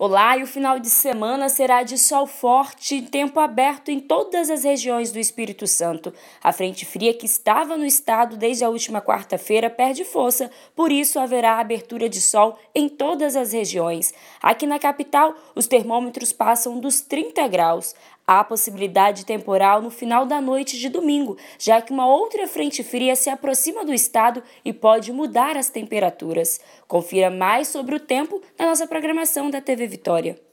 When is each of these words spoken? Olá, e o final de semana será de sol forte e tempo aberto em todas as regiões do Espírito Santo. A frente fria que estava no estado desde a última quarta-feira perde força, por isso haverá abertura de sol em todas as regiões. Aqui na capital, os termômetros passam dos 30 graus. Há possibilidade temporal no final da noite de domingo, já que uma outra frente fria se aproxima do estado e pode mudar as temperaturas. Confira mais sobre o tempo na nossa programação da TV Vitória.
Olá, 0.00 0.36
e 0.36 0.44
o 0.44 0.46
final 0.46 0.78
de 0.78 0.88
semana 0.88 1.48
será 1.48 1.82
de 1.82 1.98
sol 1.98 2.24
forte 2.24 2.94
e 2.94 3.02
tempo 3.02 3.40
aberto 3.40 3.90
em 3.90 3.98
todas 3.98 4.48
as 4.48 4.62
regiões 4.62 5.10
do 5.10 5.18
Espírito 5.18 5.66
Santo. 5.66 6.14
A 6.40 6.52
frente 6.52 6.86
fria 6.86 7.12
que 7.12 7.26
estava 7.26 7.76
no 7.76 7.84
estado 7.84 8.36
desde 8.36 8.64
a 8.64 8.68
última 8.68 9.02
quarta-feira 9.02 9.68
perde 9.68 10.04
força, 10.04 10.52
por 10.76 10.92
isso 10.92 11.18
haverá 11.18 11.58
abertura 11.58 12.08
de 12.08 12.20
sol 12.20 12.56
em 12.72 12.88
todas 12.88 13.34
as 13.34 13.52
regiões. 13.52 14.14
Aqui 14.40 14.68
na 14.68 14.78
capital, 14.78 15.34
os 15.52 15.66
termômetros 15.66 16.32
passam 16.32 16.78
dos 16.78 17.00
30 17.00 17.48
graus. 17.48 17.92
Há 18.30 18.44
possibilidade 18.44 19.24
temporal 19.24 19.80
no 19.80 19.88
final 19.90 20.26
da 20.26 20.38
noite 20.38 20.78
de 20.78 20.90
domingo, 20.90 21.38
já 21.58 21.80
que 21.80 21.90
uma 21.90 22.06
outra 22.06 22.46
frente 22.46 22.84
fria 22.84 23.16
se 23.16 23.30
aproxima 23.30 23.86
do 23.86 23.94
estado 23.94 24.42
e 24.62 24.70
pode 24.70 25.10
mudar 25.14 25.56
as 25.56 25.70
temperaturas. 25.70 26.60
Confira 26.86 27.30
mais 27.30 27.68
sobre 27.68 27.94
o 27.94 28.00
tempo 28.00 28.42
na 28.58 28.66
nossa 28.66 28.86
programação 28.86 29.48
da 29.48 29.62
TV 29.62 29.86
Vitória. 29.86 30.47